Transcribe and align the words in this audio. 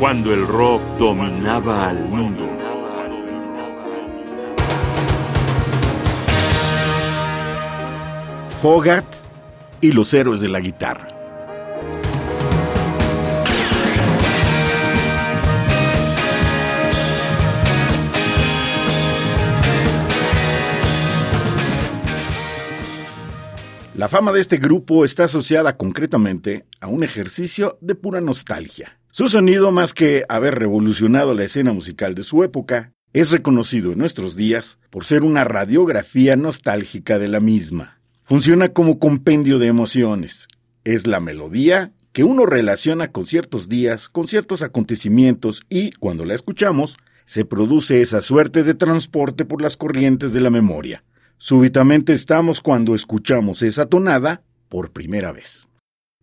cuando 0.00 0.32
el 0.32 0.46
rock 0.46 0.80
dominaba 0.98 1.90
al 1.90 1.98
mundo. 2.08 2.48
Fogat 8.62 9.04
y 9.82 9.92
los 9.92 10.14
héroes 10.14 10.40
de 10.40 10.48
la 10.48 10.60
guitarra. 10.60 11.06
La 23.94 24.08
fama 24.08 24.32
de 24.32 24.40
este 24.40 24.56
grupo 24.56 25.04
está 25.04 25.24
asociada 25.24 25.76
concretamente 25.76 26.64
a 26.80 26.86
un 26.86 27.04
ejercicio 27.04 27.76
de 27.82 27.94
pura 27.94 28.22
nostalgia. 28.22 28.99
Su 29.12 29.26
sonido, 29.28 29.72
más 29.72 29.92
que 29.92 30.24
haber 30.28 30.54
revolucionado 30.54 31.34
la 31.34 31.42
escena 31.42 31.72
musical 31.72 32.14
de 32.14 32.22
su 32.22 32.44
época, 32.44 32.92
es 33.12 33.32
reconocido 33.32 33.90
en 33.90 33.98
nuestros 33.98 34.36
días 34.36 34.78
por 34.88 35.04
ser 35.04 35.24
una 35.24 35.42
radiografía 35.42 36.36
nostálgica 36.36 37.18
de 37.18 37.26
la 37.26 37.40
misma. 37.40 38.00
Funciona 38.22 38.68
como 38.68 39.00
compendio 39.00 39.58
de 39.58 39.66
emociones. 39.66 40.46
Es 40.84 41.08
la 41.08 41.18
melodía 41.18 41.92
que 42.12 42.22
uno 42.22 42.46
relaciona 42.46 43.10
con 43.10 43.26
ciertos 43.26 43.68
días, 43.68 44.08
con 44.08 44.28
ciertos 44.28 44.62
acontecimientos 44.62 45.62
y, 45.68 45.90
cuando 45.90 46.24
la 46.24 46.36
escuchamos, 46.36 46.96
se 47.24 47.44
produce 47.44 48.02
esa 48.02 48.20
suerte 48.20 48.62
de 48.62 48.74
transporte 48.74 49.44
por 49.44 49.60
las 49.60 49.76
corrientes 49.76 50.32
de 50.32 50.40
la 50.40 50.50
memoria. 50.50 51.02
Súbitamente 51.36 52.12
estamos 52.12 52.60
cuando 52.60 52.94
escuchamos 52.94 53.62
esa 53.62 53.86
tonada 53.86 54.44
por 54.68 54.92
primera 54.92 55.32
vez. 55.32 55.69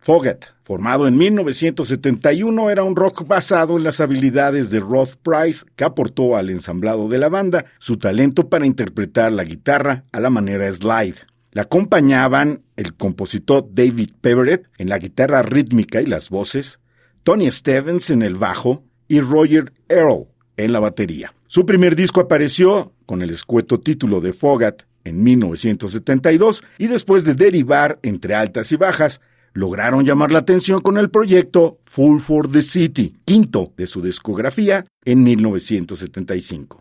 Fogat, 0.00 0.46
formado 0.62 1.06
en 1.06 1.16
1971, 1.18 2.70
era 2.70 2.84
un 2.84 2.96
rock 2.96 3.26
basado 3.26 3.76
en 3.76 3.84
las 3.84 4.00
habilidades 4.00 4.70
de 4.70 4.80
Roth 4.80 5.16
Price 5.22 5.66
que 5.76 5.84
aportó 5.84 6.36
al 6.36 6.50
ensamblado 6.50 7.08
de 7.08 7.18
la 7.18 7.28
banda 7.28 7.66
su 7.78 7.98
talento 7.98 8.48
para 8.48 8.66
interpretar 8.66 9.32
la 9.32 9.44
guitarra 9.44 10.04
a 10.12 10.20
la 10.20 10.30
manera 10.30 10.70
slide. 10.72 11.16
La 11.52 11.62
acompañaban 11.62 12.62
el 12.76 12.94
compositor 12.94 13.68
David 13.70 14.10
Peverett 14.20 14.68
en 14.78 14.88
la 14.88 14.98
guitarra 14.98 15.42
rítmica 15.42 16.00
y 16.00 16.06
las 16.06 16.30
voces, 16.30 16.80
Tony 17.22 17.50
Stevens 17.50 18.10
en 18.10 18.22
el 18.22 18.36
bajo 18.36 18.84
y 19.08 19.20
Roger 19.20 19.72
Earl 19.88 20.28
en 20.56 20.72
la 20.72 20.80
batería. 20.80 21.34
Su 21.46 21.66
primer 21.66 21.96
disco 21.96 22.20
apareció 22.20 22.92
con 23.06 23.22
el 23.22 23.30
escueto 23.30 23.80
título 23.80 24.20
de 24.20 24.32
Fogat 24.32 24.82
en 25.04 25.22
1972 25.22 26.62
y 26.78 26.86
después 26.86 27.24
de 27.24 27.34
derivar 27.34 27.98
entre 28.02 28.34
altas 28.34 28.70
y 28.72 28.76
bajas, 28.76 29.20
lograron 29.52 30.04
llamar 30.04 30.30
la 30.30 30.40
atención 30.40 30.80
con 30.80 30.98
el 30.98 31.10
proyecto 31.10 31.78
Full 31.84 32.20
for 32.20 32.50
the 32.50 32.62
City, 32.62 33.16
quinto 33.24 33.72
de 33.76 33.86
su 33.86 34.02
discografía, 34.02 34.84
en 35.04 35.22
1975. 35.24 36.80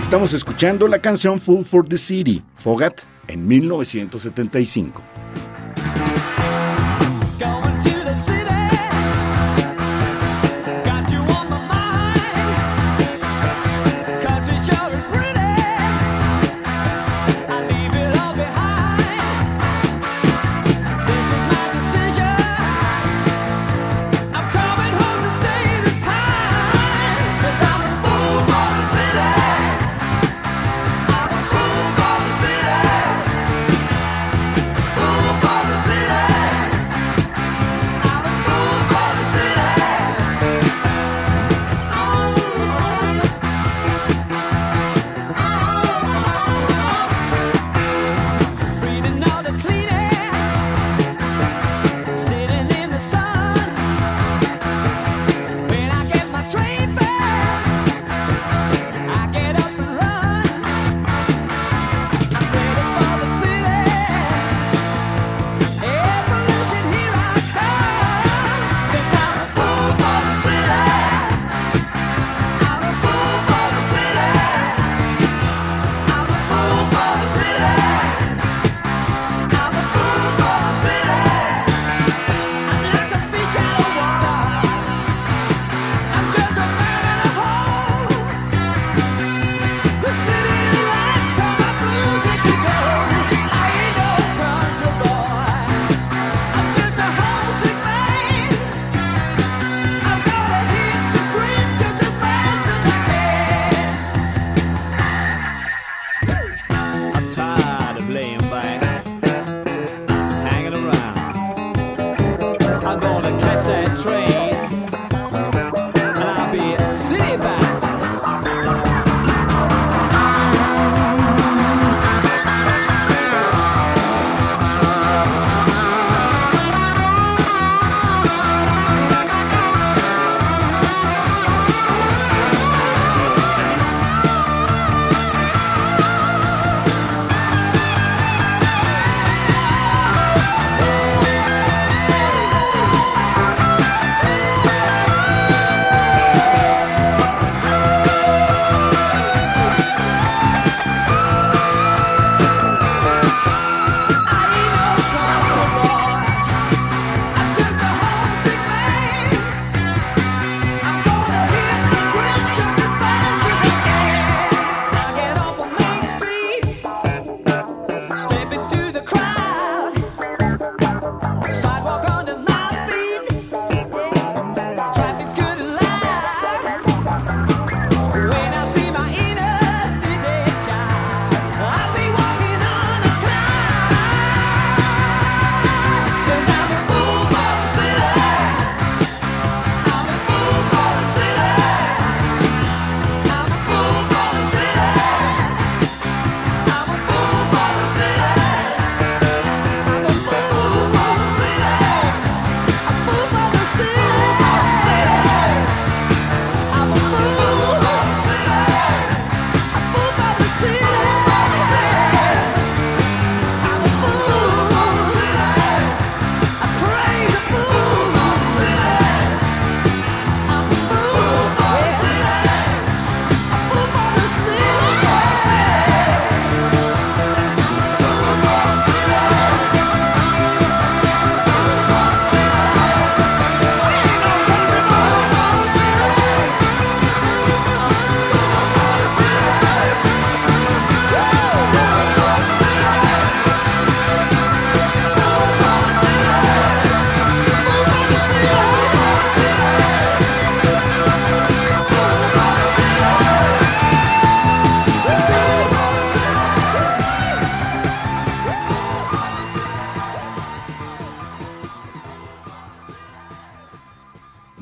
Estamos 0.00 0.32
escuchando 0.32 0.88
la 0.88 0.98
canción 0.98 1.40
Full 1.40 1.62
for 1.62 1.88
the 1.88 1.96
City, 1.96 2.42
Fogat, 2.56 3.02
en 3.28 3.46
1975. 3.46 5.09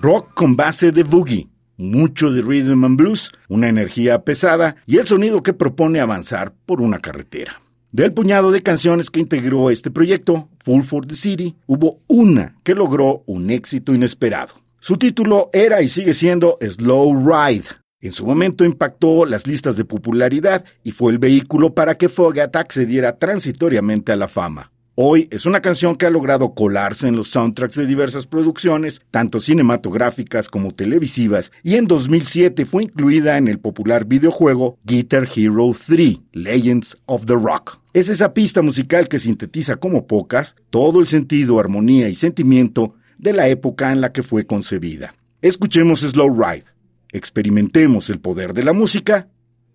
Con 0.09 0.57
base 0.57 0.91
de 0.91 1.03
boogie, 1.03 1.49
mucho 1.77 2.31
de 2.31 2.41
rhythm 2.41 2.85
and 2.85 2.97
blues, 2.97 3.31
una 3.49 3.69
energía 3.69 4.25
pesada 4.25 4.77
y 4.87 4.97
el 4.97 5.07
sonido 5.07 5.43
que 5.43 5.53
propone 5.53 6.01
avanzar 6.01 6.55
por 6.65 6.81
una 6.81 6.99
carretera. 6.99 7.61
Del 7.93 8.15
puñado 8.15 8.51
de 8.51 8.63
canciones 8.63 9.11
que 9.11 9.21
integró 9.21 9.71
este 9.71 9.91
proyecto, 9.91 10.49
Full 10.65 10.83
for 10.83 11.07
the 11.07 11.15
City, 11.15 11.57
hubo 11.67 12.01
una 12.07 12.57
que 12.65 12.75
logró 12.75 13.23
un 13.27 13.51
éxito 13.51 13.93
inesperado. 13.93 14.55
Su 14.81 14.97
título 14.97 15.51
era 15.53 15.83
y 15.83 15.89
sigue 15.89 16.15
siendo 16.15 16.57
Slow 16.61 17.29
Ride. 17.29 17.67
En 18.01 18.13
su 18.13 18.25
momento 18.25 18.65
impactó 18.65 19.27
las 19.27 19.47
listas 19.47 19.77
de 19.77 19.85
popularidad 19.85 20.65
y 20.85 20.93
fue 20.93 21.13
el 21.13 21.19
vehículo 21.19 21.75
para 21.75 21.97
que 21.97 22.09
Fogat 22.09 22.57
accediera 22.57 23.19
transitoriamente 23.19 24.13
a 24.13 24.17
la 24.17 24.29
fama. 24.29 24.73
Hoy 25.01 25.29
es 25.31 25.47
una 25.47 25.61
canción 25.61 25.95
que 25.95 26.07
ha 26.07 26.11
logrado 26.11 26.55
colarse 26.55 27.07
en 27.07 27.15
los 27.15 27.31
soundtracks 27.31 27.77
de 27.77 27.87
diversas 27.87 28.27
producciones, 28.27 29.01
tanto 29.13 29.39
cinematográficas 29.39 30.49
como 30.49 30.75
televisivas, 30.75 31.53
y 31.63 31.77
en 31.77 31.87
2007 31.87 32.67
fue 32.67 32.83
incluida 32.83 33.39
en 33.39 33.47
el 33.47 33.61
popular 33.61 34.07
videojuego 34.07 34.77
Guitar 34.83 35.29
Hero 35.33 35.71
3, 35.87 36.19
Legends 36.33 36.99
of 37.07 37.27
the 37.27 37.35
Rock. 37.35 37.79
Es 37.93 38.09
esa 38.09 38.35
pista 38.35 38.61
musical 38.61 39.07
que 39.07 39.21
sintetiza 39.21 39.77
como 39.77 40.09
pocas 40.09 40.57
todo 40.69 40.99
el 40.99 41.07
sentido, 41.07 41.61
armonía 41.61 42.09
y 42.09 42.17
sentimiento 42.17 42.95
de 43.19 43.35
la 43.35 43.47
época 43.47 43.93
en 43.93 44.01
la 44.01 44.11
que 44.11 44.25
fue 44.25 44.47
concebida. 44.47 45.15
Escuchemos 45.41 46.01
Slow 46.01 46.43
Ride, 46.43 46.65
experimentemos 47.13 48.11
el 48.11 48.19
poder 48.19 48.53
de 48.53 48.65
la 48.65 48.73
música 48.73 49.29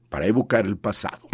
para 0.10 0.26
evocar 0.26 0.66
el 0.66 0.76
pasado. 0.76 1.33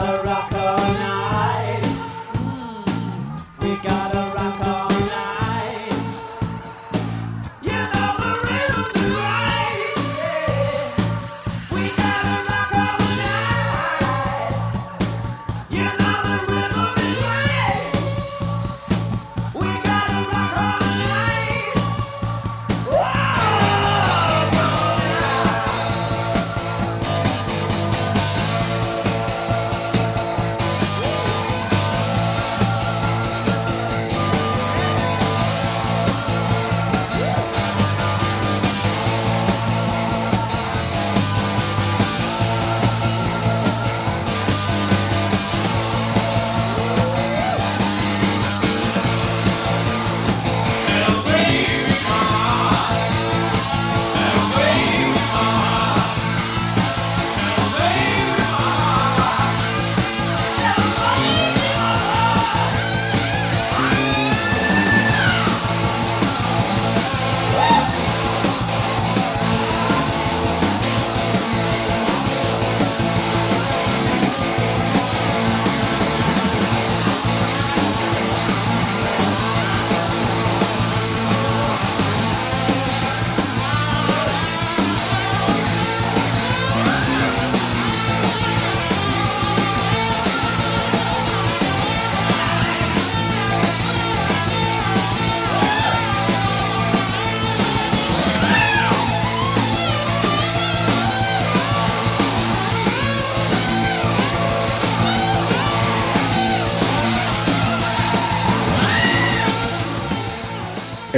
rock 0.00 0.59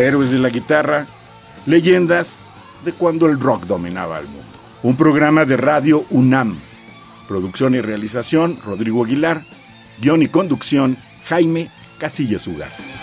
Héroes 0.02 0.30
de 0.30 0.38
la 0.38 0.48
guitarra, 0.48 1.06
leyendas 1.64 2.40
de 2.84 2.92
cuando 2.92 3.26
el 3.26 3.38
rock 3.38 3.66
dominaba 3.66 4.18
el 4.18 4.26
mundo. 4.26 4.42
Un 4.82 4.96
programa 4.96 5.44
de 5.44 5.56
radio 5.56 6.04
UNAM. 6.10 6.58
Producción 7.28 7.76
y 7.76 7.80
realización, 7.80 8.58
Rodrigo 8.64 9.04
Aguilar. 9.04 9.42
Guión 10.00 10.22
y 10.22 10.26
conducción, 10.26 10.96
Jaime 11.26 11.70
Casillas 11.98 12.48
Ugarte. 12.48 13.01